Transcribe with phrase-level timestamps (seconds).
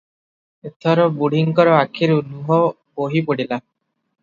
[0.69, 3.63] ଏଥର ବୁଢ଼ୀଙ୍କର ଆଖିରୁ ଲୁହ ବୋହି ପଡ଼ିଲା।